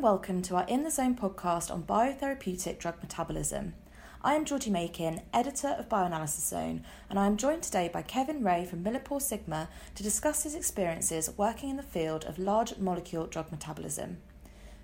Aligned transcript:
And 0.00 0.06
welcome 0.06 0.40
to 0.40 0.56
our 0.56 0.64
In 0.66 0.82
the 0.82 0.90
Zone 0.90 1.14
podcast 1.14 1.70
on 1.70 1.82
biotherapeutic 1.82 2.78
drug 2.78 2.94
metabolism. 3.02 3.74
I 4.22 4.34
am 4.34 4.46
Georgie 4.46 4.70
Makin, 4.70 5.20
editor 5.34 5.76
of 5.78 5.90
Bioanalysis 5.90 6.48
Zone, 6.48 6.84
and 7.10 7.18
I 7.18 7.26
am 7.26 7.36
joined 7.36 7.62
today 7.62 7.90
by 7.92 8.00
Kevin 8.00 8.42
Ray 8.42 8.64
from 8.64 8.82
Millipore 8.82 9.20
Sigma 9.20 9.68
to 9.94 10.02
discuss 10.02 10.44
his 10.44 10.54
experiences 10.54 11.36
working 11.36 11.68
in 11.68 11.76
the 11.76 11.82
field 11.82 12.24
of 12.24 12.38
large 12.38 12.78
molecule 12.78 13.26
drug 13.26 13.50
metabolism. 13.50 14.16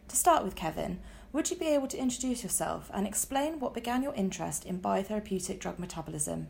To 0.08 0.16
start 0.16 0.44
with, 0.44 0.54
Kevin, 0.54 0.98
would 1.32 1.50
you 1.50 1.56
be 1.56 1.68
able 1.68 1.88
to 1.88 1.98
introduce 1.98 2.42
yourself 2.42 2.90
and 2.92 3.06
explain 3.06 3.58
what 3.58 3.72
began 3.72 4.02
your 4.02 4.14
interest 4.16 4.66
in 4.66 4.80
biotherapeutic 4.80 5.58
drug 5.60 5.78
metabolism? 5.78 6.48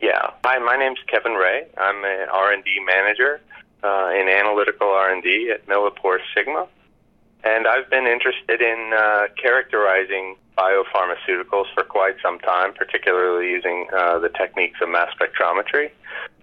Yeah. 0.00 0.34
Hi, 0.44 0.60
my 0.60 0.76
name's 0.76 1.00
Kevin 1.08 1.32
Ray. 1.32 1.66
I'm 1.76 2.04
an 2.04 2.28
R&D 2.32 2.78
manager 2.86 3.40
uh, 3.82 4.12
in 4.14 4.28
analytical 4.28 4.86
R&D 4.86 5.50
at 5.52 5.66
Millipore 5.66 6.18
Sigma. 6.32 6.68
And 7.44 7.66
I've 7.66 7.88
been 7.88 8.06
interested 8.06 8.60
in 8.60 8.92
uh, 8.96 9.28
characterizing 9.40 10.36
biopharmaceuticals 10.56 11.66
for 11.72 11.84
quite 11.84 12.16
some 12.22 12.38
time, 12.40 12.74
particularly 12.74 13.50
using 13.50 13.86
uh, 13.96 14.18
the 14.18 14.28
techniques 14.28 14.80
of 14.82 14.88
mass 14.88 15.08
spectrometry. 15.14 15.90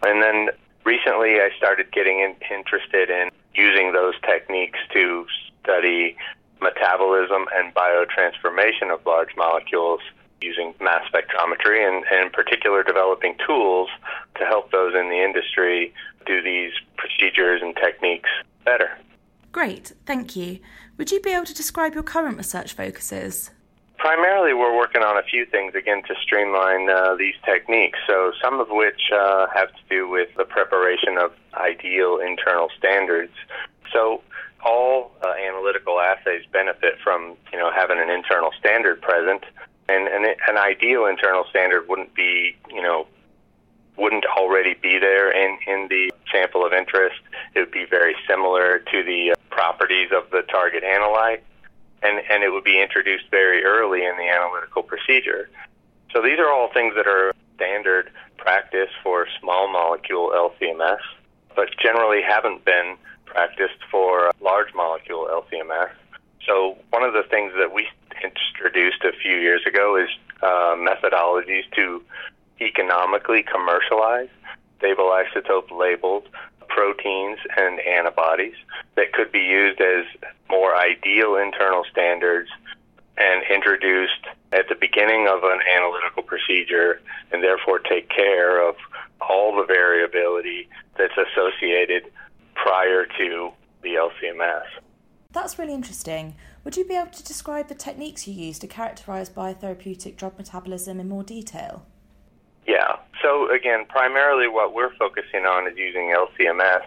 And 0.03 0.23
then 0.23 0.49
recently 0.85 1.41
I 1.41 1.49
started 1.57 1.91
getting 1.91 2.21
in, 2.21 2.35
interested 2.49 3.09
in 3.09 3.29
using 3.53 3.91
those 3.91 4.13
techniques 4.21 4.79
to 4.93 5.25
study 5.61 6.15
metabolism 6.61 7.45
and 7.53 7.73
biotransformation 7.73 8.93
of 8.93 9.05
large 9.05 9.35
molecules 9.35 9.99
using 10.41 10.73
mass 10.79 11.01
spectrometry 11.11 11.85
and, 11.85 12.05
and 12.11 12.27
in 12.27 12.29
particular 12.29 12.83
developing 12.83 13.35
tools 13.45 13.89
to 14.35 14.45
help 14.45 14.71
those 14.71 14.93
in 14.93 15.09
the 15.09 15.23
industry 15.23 15.93
do 16.25 16.41
these 16.41 16.71
procedures 16.97 17.61
and 17.61 17.75
techniques 17.75 18.29
better. 18.63 18.97
Great, 19.55 19.93
thank 20.05 20.35
you. 20.35 20.59
Would 20.97 21.13
you 21.13 21.21
be 21.21 21.31
able 21.31 21.45
to 21.45 21.53
describe 21.53 21.93
your 21.93 22.03
current 22.03 22.35
research 22.35 22.73
focuses? 22.73 23.51
Primarily, 23.97 24.53
we're 24.53 24.75
working 24.75 25.01
on 25.01 25.17
a 25.17 25.23
few 25.23 25.45
things 25.45 25.75
again 25.75 26.03
to 26.09 26.15
streamline 26.21 26.89
uh, 26.89 27.15
these 27.15 27.35
techniques. 27.45 27.97
So, 28.05 28.33
some 28.43 28.59
of 28.59 28.67
which 28.69 28.99
uh, 29.13 29.47
have 29.55 29.69
to 29.69 29.81
do 29.89 30.09
with 30.09 30.27
the 30.35 30.43
preparation 30.43 31.17
of 31.17 31.31
ideal 31.53 32.17
internal 32.19 32.67
standards. 32.77 33.31
So, 33.93 34.23
all 34.65 35.13
uh, 35.23 35.29
analytical 35.29 36.01
assays 36.01 36.43
benefit 36.51 36.95
from 37.01 37.37
you 37.53 37.57
know 37.57 37.71
having 37.71 37.97
an 37.97 38.09
internal 38.09 38.51
standard 38.59 39.01
present, 39.01 39.45
and, 39.87 40.09
and 40.09 40.25
an 40.49 40.57
ideal 40.57 41.05
internal 41.05 41.45
standard 41.49 41.87
wouldn't 41.87 42.13
be 42.13 42.57
you 42.69 42.83
know 42.83 43.07
wouldn't 43.97 44.25
already 44.25 44.73
be 44.73 44.99
there 44.99 45.31
in 45.31 45.57
in 45.65 45.87
the 45.87 46.11
sample 46.29 46.65
of 46.65 46.73
interest. 46.73 47.21
It 47.53 47.59
would 47.59 47.71
be 47.71 47.85
very 47.85 48.15
similar 48.27 48.79
to 48.79 49.03
the 49.03 49.31
uh, 49.31 49.34
properties 49.55 50.09
of 50.11 50.29
the 50.31 50.41
target 50.43 50.83
analyte, 50.83 51.39
and 52.03 52.19
and 52.29 52.43
it 52.43 52.51
would 52.51 52.65
be 52.65 52.81
introduced 52.81 53.25
very 53.31 53.63
early 53.63 54.03
in 54.03 54.17
the 54.17 54.27
analytical 54.27 54.83
procedure. 54.83 55.49
So 56.11 56.21
these 56.21 56.39
are 56.39 56.49
all 56.51 56.69
things 56.73 56.93
that 56.95 57.07
are 57.07 57.33
standard 57.55 58.11
practice 58.37 58.91
for 59.01 59.27
small 59.39 59.71
molecule 59.71 60.31
LCMS, 60.35 60.99
but 61.55 61.69
generally 61.81 62.21
haven't 62.21 62.65
been 62.65 62.97
practiced 63.25 63.81
for 63.89 64.31
large 64.41 64.73
molecule 64.75 65.27
LCMS. 65.31 65.91
So 66.45 66.77
one 66.89 67.03
of 67.03 67.13
the 67.13 67.23
things 67.23 67.53
that 67.57 67.73
we 67.73 67.87
introduced 68.23 69.03
a 69.03 69.13
few 69.23 69.37
years 69.37 69.61
ago 69.65 69.97
is 69.97 70.09
uh, 70.43 70.75
methodologies 70.75 71.63
to 71.75 72.03
economically 72.61 73.43
commercialize 73.43 74.29
stable 74.77 75.11
isotope 75.11 75.71
labeled 75.71 76.27
proteins 76.75 77.39
and 77.55 77.79
antibodies 77.79 78.55
that 78.95 79.13
could 79.13 79.31
be 79.31 79.39
used 79.39 79.79
as 79.79 80.03
more 80.49 80.75
ideal 80.75 81.37
internal 81.37 81.85
standards 81.89 82.49
and 83.17 83.43
introduced 83.49 84.25
at 84.51 84.67
the 84.67 84.75
beginning 84.75 85.25
of 85.29 85.41
an 85.43 85.59
analytical 85.73 86.21
procedure 86.21 86.99
and 87.31 87.41
therefore 87.41 87.79
take 87.79 88.09
care 88.09 88.67
of 88.67 88.75
all 89.21 89.55
the 89.55 89.63
variability 89.63 90.67
that's 90.97 91.13
associated 91.17 92.11
prior 92.55 93.05
to 93.17 93.51
the 93.81 93.95
LCMS. 93.95 94.65
That's 95.31 95.57
really 95.57 95.73
interesting. 95.73 96.35
Would 96.65 96.75
you 96.75 96.83
be 96.85 96.95
able 96.95 97.11
to 97.11 97.23
describe 97.23 97.69
the 97.69 97.75
techniques 97.75 98.27
you 98.27 98.33
use 98.33 98.59
to 98.59 98.67
characterize 98.67 99.29
biotherapeutic 99.29 100.17
drug 100.17 100.37
metabolism 100.37 100.99
in 100.99 101.07
more 101.07 101.23
detail? 101.23 101.85
Yeah. 102.67 102.97
So, 103.25 103.49
again, 103.49 103.85
primarily 103.89 104.47
what 104.47 104.75
we're 104.75 104.93
focusing 104.97 105.47
on 105.47 105.67
is 105.67 105.75
using 105.75 106.13
LCMS 106.15 106.85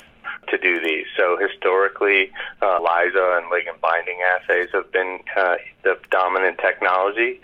to 0.48 0.56
do 0.56 0.80
these. 0.80 1.06
So, 1.16 1.36
historically, 1.36 2.30
uh, 2.62 2.76
ELISA 2.76 3.42
and 3.42 3.50
ligand 3.50 3.80
binding 3.80 4.20
assays 4.22 4.68
have 4.72 4.92
been 4.92 5.18
uh, 5.36 5.56
the 5.82 5.98
dominant 6.12 6.58
technology. 6.58 7.40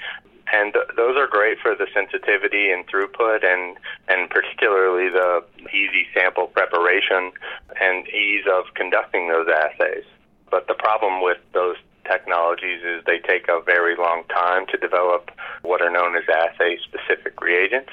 And 0.53 0.73
th- 0.75 0.87
those 0.97 1.17
are 1.17 1.27
great 1.27 1.59
for 1.59 1.75
the 1.75 1.89
sensitivity 1.93 2.71
and 2.71 2.87
throughput, 2.87 3.45
and, 3.45 3.77
and 4.07 4.31
particularly 4.31 5.09
the 5.09 5.43
easy 5.73 6.07
sample 6.15 6.47
preparation 6.47 7.33
and 7.81 8.07
ease 8.11 8.45
of 8.47 8.75
conducting 8.75 9.29
those 9.29 9.49
assays. 9.49 10.05
But 10.53 10.69
the 10.69 10.75
problem 10.75 11.21
with 11.21 11.39
those 11.53 11.79
technologies 12.05 12.85
is 12.85 13.03
they 13.07 13.19
take 13.19 13.49
a 13.49 13.61
very 13.61 13.97
long 13.97 14.23
time 14.33 14.67
to 14.69 14.77
develop 14.77 15.33
what 15.63 15.83
are 15.83 15.91
known 15.91 16.15
as 16.15 16.23
assay 16.29 16.79
specific 16.87 17.41
reagents 17.41 17.91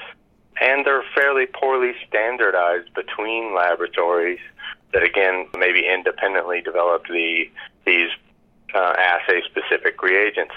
and 0.62 0.86
they're 0.86 1.04
fairly 1.14 1.46
poorly 1.46 1.92
standardized 2.08 2.94
between 2.94 3.54
laboratories 3.54 4.40
that 4.92 5.02
again 5.02 5.46
maybe 5.58 5.86
independently 5.86 6.60
developed 6.60 7.08
the 7.08 7.50
these 7.84 8.10
uh, 8.74 8.94
assay 8.96 9.42
specific 9.44 10.00
reagents. 10.02 10.54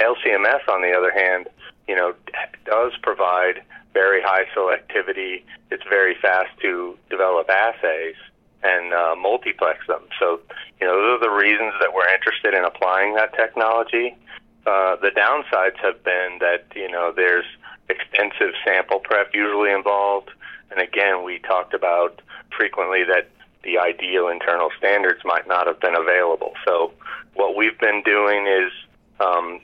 LCMS, 0.00 0.66
on 0.68 0.80
the 0.80 0.92
other 0.92 1.12
hand, 1.12 1.48
you 1.86 1.94
know, 1.94 2.14
does 2.64 2.92
provide 3.02 3.62
very 3.92 4.22
high 4.22 4.46
selectivity. 4.56 5.44
It's 5.70 5.82
very 5.88 6.14
fast 6.20 6.50
to 6.62 6.96
develop 7.10 7.50
assays 7.50 8.14
and 8.62 8.94
uh, 8.94 9.14
multiplex 9.16 9.86
them. 9.86 10.02
So, 10.18 10.40
you 10.80 10.86
know, 10.86 10.96
those 10.96 11.20
are 11.20 11.28
the 11.28 11.36
reasons 11.36 11.74
that 11.80 11.92
we're 11.94 12.08
interested 12.08 12.54
in 12.54 12.64
applying 12.64 13.14
that 13.16 13.34
technology. 13.34 14.16
Uh, 14.66 14.96
the 14.96 15.10
downsides 15.10 15.76
have 15.76 16.02
been 16.02 16.38
that 16.40 16.66
you 16.74 16.90
know 16.90 17.12
there's 17.14 17.44
extensive 17.88 18.54
sample 18.64 19.00
prep 19.00 19.34
usually 19.34 19.70
involved. 19.70 20.30
And 20.70 20.80
again, 20.80 21.24
we 21.24 21.38
talked 21.38 21.74
about 21.74 22.20
frequently 22.56 23.04
that 23.04 23.30
the 23.62 23.78
ideal 23.78 24.28
internal 24.28 24.70
standards 24.78 25.20
might 25.24 25.46
not 25.46 25.66
have 25.66 25.80
been 25.80 25.96
available. 25.96 26.54
So, 26.64 26.92
what 27.34 27.56
we've 27.56 27.78
been 27.78 28.02
doing 28.02 28.46
is 28.46 28.72
um, 29.20 29.60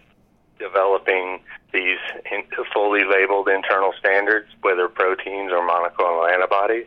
developing 0.59 1.41
these 1.73 1.99
in, 2.31 2.43
fully 2.73 3.05
labeled 3.05 3.49
internal 3.49 3.93
standards, 3.99 4.49
whether 4.61 4.89
proteins 4.89 5.51
or 5.53 5.67
monoclonal 5.67 6.31
antibodies, 6.31 6.87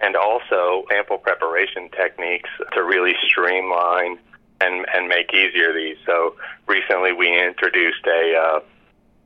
and 0.00 0.14
also 0.16 0.84
sample 0.90 1.18
preparation 1.18 1.88
techniques 1.90 2.50
to 2.72 2.82
really 2.82 3.14
streamline 3.26 4.18
and, 4.60 4.84
and 4.92 5.08
make 5.08 5.32
easier 5.32 5.72
these. 5.72 5.96
So, 6.04 6.36
recently 6.66 7.12
we 7.12 7.28
introduced 7.40 8.06
a 8.06 8.34
uh, 8.36 8.60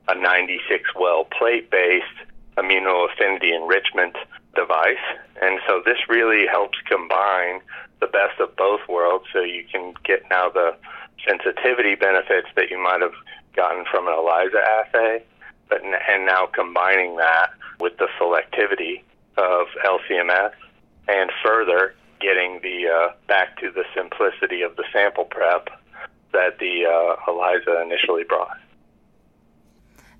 a 0.07 0.15
96 0.15 0.83
well 0.99 1.25
plate 1.25 1.69
based 1.69 2.05
immunoaffinity 2.57 3.55
enrichment 3.55 4.15
device. 4.55 5.03
And 5.41 5.59
so 5.67 5.81
this 5.85 5.97
really 6.09 6.45
helps 6.47 6.77
combine 6.87 7.61
the 7.99 8.07
best 8.07 8.39
of 8.39 8.55
both 8.55 8.81
worlds 8.89 9.25
so 9.31 9.41
you 9.41 9.63
can 9.71 9.93
get 10.03 10.23
now 10.29 10.49
the 10.49 10.75
sensitivity 11.27 11.95
benefits 11.95 12.47
that 12.55 12.69
you 12.69 12.81
might 12.81 13.01
have 13.01 13.13
gotten 13.55 13.85
from 13.89 14.07
an 14.07 14.13
ELISA 14.13 14.59
assay, 14.59 15.23
but 15.69 15.81
and 15.83 16.25
now 16.25 16.47
combining 16.47 17.17
that 17.17 17.51
with 17.79 17.97
the 17.97 18.07
selectivity 18.19 19.01
of 19.37 19.67
LCMS 19.85 20.53
and 21.07 21.31
further 21.43 21.93
getting 22.19 22.59
the 22.61 22.87
uh, 22.87 23.13
back 23.27 23.59
to 23.59 23.71
the 23.71 23.83
simplicity 23.95 24.61
of 24.61 24.75
the 24.75 24.83
sample 24.93 25.25
prep 25.25 25.69
that 26.33 26.59
the 26.59 26.85
uh, 26.85 27.31
ELISA 27.31 27.81
initially 27.81 28.23
brought. 28.23 28.57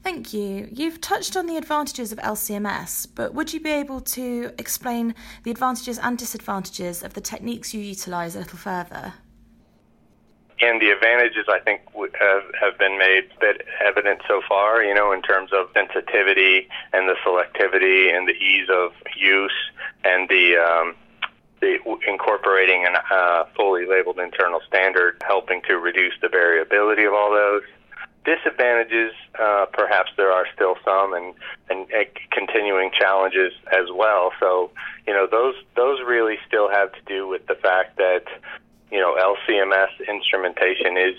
Thank 0.04 0.34
you. 0.34 0.68
You've 0.72 1.00
touched 1.00 1.38
on 1.38 1.46
the 1.46 1.58
advantages 1.58 2.12
of 2.12 2.18
LCMS, 2.20 3.08
but 3.14 3.36
would 3.36 3.54
you 3.54 3.60
be 3.60 3.70
able 3.70 4.02
to 4.02 4.52
explain 4.58 5.14
the 5.44 5.52
advantages 5.52 6.00
and 6.00 6.18
disadvantages 6.18 7.04
of 7.04 7.14
the 7.14 7.22
techniques 7.22 7.74
you 7.74 7.82
utilise 7.82 8.36
a 8.36 8.40
little 8.40 8.58
further? 8.58 9.14
And 10.60 10.82
the 10.82 10.90
advantages, 10.92 11.46
I 11.50 11.60
think, 11.60 11.82
have, 12.20 12.44
have 12.60 12.78
been 12.80 12.98
made 12.98 13.30
evident 13.84 14.22
so 14.28 14.42
far, 14.48 14.84
you 14.84 14.94
know, 14.94 15.12
in 15.12 15.22
terms 15.22 15.52
of 15.54 15.70
sensitivity 15.74 16.68
and 16.94 17.08
the 17.08 17.16
selectivity 17.26 18.16
and 18.16 18.28
the 18.28 18.34
ease 18.34 18.70
of 18.72 18.92
use 19.16 19.72
and 20.04 20.30
the, 20.30 20.58
um, 20.58 20.96
the 21.62 21.78
incorporating 22.08 22.86
a 22.86 23.14
uh, 23.14 23.46
fully 23.56 23.86
labeled 23.86 24.20
internal 24.20 24.62
standard, 24.68 25.22
helping 25.26 25.62
to 25.68 25.78
reduce 25.78 26.14
the 26.22 26.30
variability 26.30 27.06
of 27.06 27.14
all 27.14 27.32
those 27.32 27.64
disadvantages, 28.24 29.14
uh, 29.40 29.66
perhaps 29.74 30.12
there 30.18 30.32
are 30.32 30.46
still 30.54 30.76
some, 30.86 31.14
and, 31.14 31.34
and, 31.70 31.90
and 31.92 32.08
continuing 32.32 32.92
challenges 32.98 33.54
as 33.72 33.88
well. 33.94 34.32
So, 34.40 34.72
you 35.08 35.14
know, 35.14 35.28
those 35.30 35.56
those 35.76 36.00
really 36.06 36.38
still 36.48 36.70
have 36.70 36.92
to 36.94 37.00
do 37.08 37.28
with 37.28 37.48
the 37.48 37.56
fact 37.56 37.98
that 37.98 38.26
you 38.92 39.00
know, 39.00 39.16
LCMS 39.16 40.08
instrumentation 40.08 40.98
is 40.98 41.16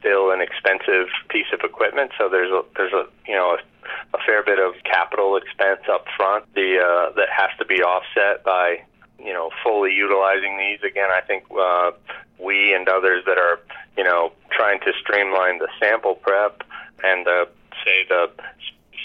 still 0.00 0.32
an 0.32 0.40
expensive 0.42 1.08
piece 1.30 1.46
of 1.54 1.60
equipment, 1.62 2.10
so 2.18 2.28
there's 2.28 2.50
a 2.50 2.62
there's 2.76 2.92
a 2.92 3.06
you 3.26 3.34
know 3.34 3.56
a, 3.56 4.16
a 4.16 4.20
fair 4.26 4.42
bit 4.42 4.58
of 4.58 4.74
capital 4.84 5.36
expense 5.36 5.80
up 5.90 6.04
front 6.16 6.44
the 6.54 6.76
uh, 6.76 7.12
that 7.14 7.28
has 7.30 7.50
to 7.58 7.64
be 7.64 7.82
offset 7.82 8.44
by 8.44 8.82
you 9.24 9.32
know 9.32 9.50
fully 9.62 9.92
utilizing 9.92 10.58
these. 10.58 10.78
Again, 10.88 11.10
I 11.10 11.20
think 11.20 11.44
uh, 11.58 11.92
we 12.38 12.74
and 12.74 12.88
others 12.88 13.24
that 13.26 13.38
are 13.38 13.60
you 13.96 14.04
know 14.04 14.32
trying 14.50 14.80
to 14.80 14.92
streamline 15.00 15.58
the 15.58 15.68
sample 15.80 16.14
prep 16.14 16.62
and 17.02 17.26
the 17.26 17.48
say 17.84 18.04
the 18.08 18.30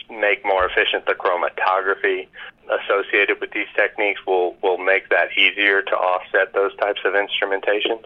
make 0.10 0.44
more 0.44 0.66
efficient 0.66 1.06
the 1.06 1.13
chromatography 1.13 2.27
associated 2.69 3.39
with 3.39 3.51
these 3.51 3.68
techniques 3.75 4.19
will 4.25 4.56
will 4.62 4.77
make 4.77 5.10
that 5.10 5.38
easier 5.38 5.81
to 5.81 5.95
offset 5.95 6.54
those 6.54 6.75
types 6.77 7.01
of 7.06 7.13
instrumentations. 7.13 8.06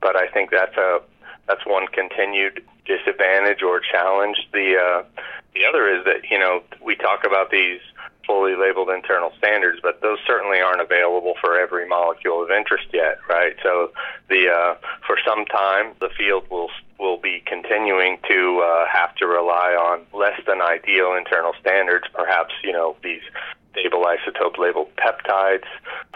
But 0.00 0.16
I 0.16 0.28
think 0.28 0.50
that's 0.50 0.76
a 0.76 1.00
that's 1.46 1.64
one 1.66 1.86
continued 1.88 2.62
disadvantage 2.86 3.62
or 3.62 3.80
challenge. 3.80 4.48
The 4.52 4.76
uh, 4.76 5.22
the 5.54 5.64
other 5.64 5.88
is 5.88 6.04
that 6.04 6.30
you 6.30 6.38
know 6.38 6.62
we 6.82 6.96
talk 6.96 7.24
about 7.24 7.50
these 7.50 7.80
fully 8.26 8.54
labeled 8.56 8.90
internal 8.90 9.32
standards, 9.38 9.80
but 9.82 10.00
those 10.00 10.18
certainly 10.26 10.60
aren't 10.60 10.80
available 10.80 11.34
for 11.40 11.58
every 11.58 11.86
molecule 11.86 12.42
of 12.42 12.50
interest 12.50 12.86
yet, 12.92 13.18
right? 13.28 13.56
So 13.62 13.92
the 14.28 14.48
uh, 14.48 14.74
for 15.06 15.18
some 15.26 15.44
time 15.46 15.94
the 16.00 16.10
field 16.16 16.44
will 16.50 16.70
will 16.98 17.18
be 17.18 17.42
continuing 17.46 18.18
to 18.28 18.62
uh, 18.64 18.86
have 18.86 19.14
to 19.16 19.26
rely 19.26 19.72
on 19.72 20.06
less 20.12 20.38
than 20.46 20.60
ideal 20.60 21.14
internal 21.16 21.52
standards, 21.60 22.04
perhaps 22.12 22.54
you 22.62 22.72
know 22.72 22.96
these 23.02 23.22
stable 23.72 24.04
isotope 24.04 24.58
labeled 24.58 24.88
peptides 24.96 25.68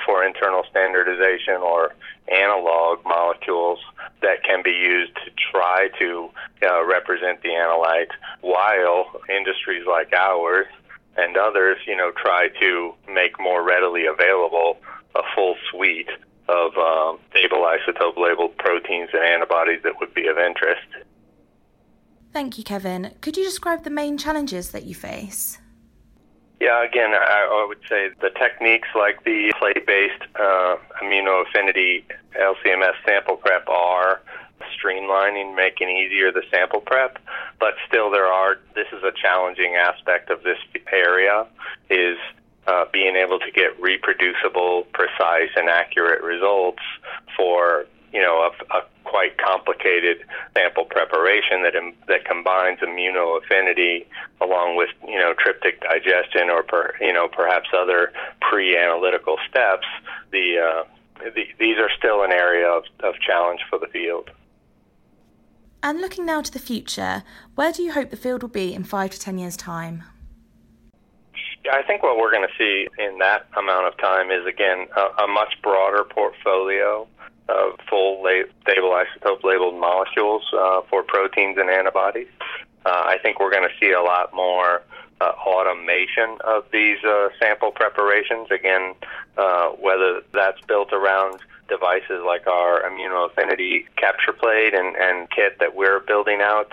for 0.05 0.25
internal 0.25 0.65
standardization 0.71 1.57
or 1.57 1.95
analog 2.29 2.99
molecules 3.05 3.79
that 4.23 4.43
can 4.43 4.63
be 4.63 4.71
used 4.73 5.15
to 5.15 5.31
try 5.53 5.89
to 5.99 6.29
uh, 6.63 6.85
represent 6.85 7.43
the 7.43 7.51
analyte, 7.51 8.11
while 8.41 9.07
industries 9.29 9.87
like 9.87 10.13
ours 10.13 10.67
and 11.17 11.37
others, 11.37 11.79
you 11.87 11.97
know, 11.97 12.11
try 12.17 12.49
to 12.61 12.95
make 13.09 13.39
more 13.39 13.63
readily 13.63 14.07
available 14.07 14.79
a 15.15 15.23
full 15.35 15.57
suite 15.71 16.11
of 16.49 16.77
um, 16.77 17.19
stable 17.31 17.63
isotope 17.65 18.17
labeled 18.17 18.57
proteins 18.59 19.11
and 19.13 19.23
antibodies 19.23 19.81
that 19.83 19.95
would 20.01 20.13
be 20.13 20.27
of 20.27 20.39
interest. 20.39 20.87
Thank 22.33 22.59
you, 22.59 22.65
Kevin. 22.65 23.13
Could 23.21 23.37
you 23.37 23.45
describe 23.45 23.85
the 23.85 23.91
main 23.91 24.19
challenges 24.19 24.71
that 24.73 24.85
you 24.85 24.95
face? 24.95 25.59
Yeah, 26.61 26.85
again, 26.85 27.11
I, 27.15 27.49
I 27.51 27.67
would 27.69 27.81
say 27.89 28.11
the 28.21 28.31
techniques 28.31 28.89
like 28.95 29.23
the 29.25 29.53
plate-based 29.59 30.23
uh, 30.35 30.77
immunoaffinity 31.03 32.05
LCMS 32.41 32.95
sample 33.07 33.37
prep 33.37 33.69
are 33.69 34.21
streamlining, 34.79 35.55
making 35.55 35.89
easier 35.89 36.33
the 36.33 36.43
sample 36.51 36.81
prep, 36.81 37.19
but 37.61 37.75
still 37.87 38.11
there 38.11 38.27
are. 38.27 38.59
This 38.75 38.89
is 38.93 39.03
a 39.03 39.13
challenging 39.13 39.77
aspect 39.77 40.31
of 40.31 40.43
this 40.43 40.59
area 40.93 41.47
is 41.91 42.19
uh, 42.67 42.85
being 42.93 43.17
able 43.17 43.39
to 43.39 43.51
get 43.51 43.79
reproducible, 43.81 44.87
precise, 44.93 45.51
and 45.57 45.69
accurate 45.69 46.23
results 46.23 46.83
for 47.37 47.87
you 48.13 48.21
know 48.21 48.51
a, 48.51 48.77
a 48.77 48.83
quite 49.05 49.37
complicated 49.39 50.25
sample 50.55 50.85
preparation 50.85 51.63
that 51.63 51.75
Im- 51.75 51.95
that 52.09 52.25
combines 52.25 52.81
immunoaffinity 52.81 54.07
along 54.41 54.77
with 54.77 54.91
you 55.07 55.19
know 55.19 55.35
tryptic 55.35 55.81
digestion 55.81 56.49
or 56.49 56.63
per, 56.63 56.95
you 57.01 57.13
know 57.13 57.29
perhaps 57.29 57.69
other 57.77 58.13
pre-analytical 58.41 59.37
steps. 59.49 59.87
The, 60.31 60.59
uh, 60.59 60.85
the 61.23 61.47
these 61.59 61.79
are 61.79 61.91
still 61.97 62.23
an 62.23 62.33
area 62.33 62.69
of, 62.69 62.85
of 63.01 63.15
challenge 63.21 63.61
for 63.69 63.79
the 63.79 63.89
field. 63.89 64.31
And 65.85 66.01
looking 66.01 66.25
now 66.25 66.41
to 66.41 66.51
the 66.51 66.59
future, 66.59 67.25
where 67.57 67.71
do 67.71 67.83
you 67.83 67.93
hope 67.93 68.09
the 68.09 68.17
field 68.17 68.41
will 68.41 68.49
be 68.49 68.73
in 68.73 68.85
five 68.85 69.11
to 69.11 69.21
ten 69.21 69.37
years' 69.37 69.55
time? 69.55 70.03
Yeah, 71.63 71.75
I 71.75 71.83
think 71.83 72.03
what 72.03 72.17
we're 72.17 72.33
going 72.33 72.49
to 72.49 72.55
see 72.57 72.89
in 72.99 73.19
that 73.19 73.47
amount 73.55 73.89
of 73.89 73.97
time 73.99 74.31
is 74.31 74.47
again 74.47 74.87
a, 74.97 75.25
a 75.25 75.29
much 75.29 75.61
broader 75.63 76.03
portfolio 76.03 77.07
of 77.51 77.79
full 77.91 78.25
stable 78.63 78.93
isotope 78.93 79.45
labeled 79.45 79.79
molecules 79.79 80.43
uh, 80.59 80.81
for 80.89 81.03
proteins 81.03 81.59
and 81.59 81.69
antibodies. 81.69 82.29
Uh, 82.87 83.05
I 83.05 83.19
think 83.23 83.39
we're 83.39 83.51
going 83.51 83.69
to 83.69 83.75
see 83.79 83.93
a 83.93 84.01
lot 84.01 84.33
more 84.33 84.81
uh, 85.21 85.33
automation 85.47 86.39
of 86.45 86.65
these 86.73 86.97
uh, 87.05 87.29
sample 87.39 87.73
preparations. 87.73 88.49
Again, 88.51 88.95
uh, 89.37 89.69
whether 89.73 90.23
that's 90.33 90.63
built 90.63 90.95
around 90.95 91.41
devices 91.69 92.23
like 92.27 92.47
our 92.47 92.83
immunoaffinity 92.83 93.87
capture 93.97 94.33
plate 94.33 94.75
and, 94.75 94.97
and 94.97 95.31
kit 95.31 95.59
that 95.61 95.75
we're 95.75 96.01
building 96.01 96.41
out, 96.41 96.73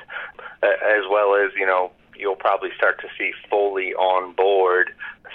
uh, 0.63 0.67
as 0.67 1.03
well 1.09 1.35
as, 1.35 1.51
you 1.55 1.65
know, 1.65 1.91
you'll 2.15 2.35
probably 2.35 2.69
start 2.75 2.99
to 3.01 3.07
see 3.17 3.31
fully 3.49 3.93
on 3.95 4.33
board 4.33 4.91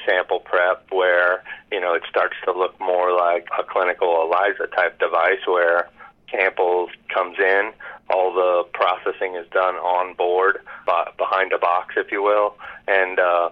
sample 0.06 0.40
prep 0.40 0.86
where, 0.90 1.42
you 1.72 1.80
know, 1.80 1.94
it 1.94 2.02
starts 2.08 2.36
to 2.44 2.52
look 2.52 2.78
more 2.80 3.16
like 3.16 3.48
a 3.58 3.64
clinical 3.64 4.22
ELISA 4.22 4.68
type 4.68 4.98
device 5.00 5.40
where 5.46 5.88
samples 6.30 6.90
comes 7.12 7.38
in, 7.38 7.72
all 8.10 8.32
the 8.32 8.64
processing 8.72 9.34
is 9.34 9.46
done 9.50 9.74
on 9.76 10.14
board, 10.14 10.58
behind 11.18 11.52
a 11.52 11.58
box, 11.58 11.94
if 11.96 12.12
you 12.12 12.22
will, 12.22 12.56
and 12.86 13.18
uh, 13.18 13.50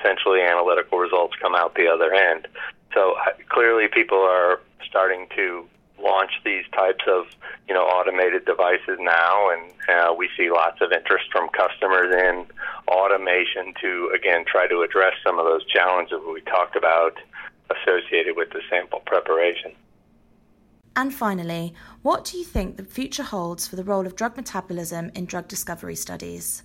essentially 0.00 0.40
analytical 0.40 0.98
results 0.98 1.34
come 1.40 1.54
out 1.54 1.74
the 1.74 1.86
other 1.86 2.12
end. 2.12 2.48
So 2.94 3.14
uh, 3.14 3.30
clearly, 3.48 3.88
people 3.88 4.18
are 4.18 4.60
starting 4.88 5.26
to 5.36 5.66
launch 6.02 6.32
these 6.44 6.64
types 6.72 7.04
of 7.06 7.26
you 7.68 7.74
know 7.74 7.82
automated 7.82 8.44
devices 8.44 8.98
now, 8.98 9.50
and 9.50 9.72
uh, 9.88 10.12
we 10.12 10.28
see 10.36 10.50
lots 10.50 10.80
of 10.80 10.92
interest 10.92 11.26
from 11.30 11.48
customers 11.50 12.12
in 12.12 12.46
automation 12.88 13.72
to 13.80 14.10
again 14.14 14.44
try 14.46 14.66
to 14.66 14.82
address 14.82 15.14
some 15.24 15.38
of 15.38 15.44
those 15.44 15.64
challenges 15.66 16.18
we 16.32 16.40
talked 16.42 16.76
about 16.76 17.16
associated 17.70 18.36
with 18.36 18.50
the 18.50 18.60
sample 18.68 19.00
preparation. 19.06 19.72
And 20.94 21.14
finally, 21.14 21.72
what 22.02 22.24
do 22.24 22.36
you 22.36 22.44
think 22.44 22.76
the 22.76 22.84
future 22.84 23.22
holds 23.22 23.66
for 23.66 23.76
the 23.76 23.84
role 23.84 24.06
of 24.06 24.14
drug 24.14 24.36
metabolism 24.36 25.10
in 25.14 25.24
drug 25.24 25.48
discovery 25.48 25.96
studies? 25.96 26.64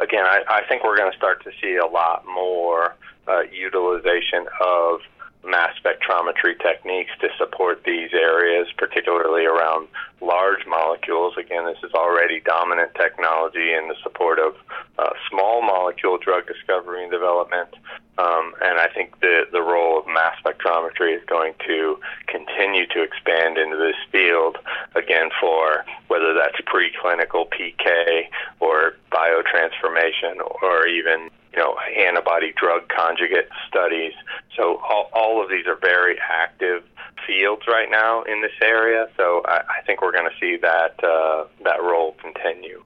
Again, 0.00 0.24
I, 0.24 0.42
I 0.48 0.62
think 0.68 0.82
we're 0.82 0.96
going 0.96 1.12
to 1.12 1.16
start 1.16 1.44
to 1.44 1.50
see 1.62 1.76
a 1.76 1.86
lot 1.86 2.24
more 2.26 2.96
uh, 3.28 3.42
utilization 3.52 4.46
of 4.60 5.00
mass 5.44 5.74
spectrometry 5.82 6.58
techniques 6.60 7.10
to 7.20 7.28
support 7.38 7.82
these 7.84 8.10
areas, 8.12 8.66
particularly 8.76 9.44
around 9.44 9.88
large 10.20 10.66
molecules. 10.66 11.34
Again, 11.38 11.66
this 11.66 11.78
is 11.84 11.92
already 11.92 12.40
dominant 12.40 12.94
technology 12.94 13.72
in 13.72 13.88
the 13.88 13.94
support 14.02 14.38
of 14.38 14.54
uh, 14.98 15.10
small 15.30 15.62
molecule 15.62 16.18
drug 16.18 16.46
discovery 16.46 17.02
and 17.02 17.12
development. 17.12 17.68
Um, 18.16 18.54
and 18.62 18.78
I 18.78 18.88
think 18.94 19.20
the, 19.20 19.42
the 19.52 19.60
role 19.60 19.98
of 19.98 20.06
mass 20.06 20.36
spectrometry 20.44 21.16
is 21.16 21.24
going 21.26 21.54
to 21.66 21.98
continue 22.28 22.86
to 22.86 23.02
expand 23.02 23.58
into 23.58 23.76
this 23.76 23.96
field, 24.12 24.56
again, 24.94 25.30
for 25.40 25.84
whether 26.08 26.34
that's 26.34 26.56
preclinical 26.62 27.48
PK 27.48 28.24
or 28.60 28.94
biotransformation 29.12 30.40
or 30.62 30.86
even 30.86 31.30
you 31.54 31.60
know, 31.60 31.76
antibody 31.96 32.52
drug 32.56 32.88
conjugate 32.88 33.48
studies. 33.68 34.12
So 34.56 34.80
all, 34.88 35.08
all 35.12 35.42
of 35.42 35.48
these 35.48 35.66
are 35.66 35.76
very 35.76 36.16
active 36.18 36.82
fields 37.26 37.62
right 37.68 37.90
now 37.90 38.22
in 38.22 38.42
this 38.42 38.52
area. 38.60 39.08
So 39.16 39.42
I, 39.44 39.60
I 39.78 39.82
think 39.86 40.02
we're 40.02 40.12
going 40.12 40.28
to 40.28 40.36
see 40.40 40.56
that 40.62 41.02
uh, 41.04 41.44
that 41.62 41.80
role 41.82 42.16
continue. 42.20 42.82